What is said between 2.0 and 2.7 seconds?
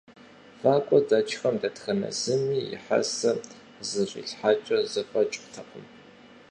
зыми